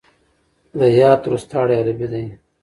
[0.79, 2.25] د يات روستاړی عربي دی.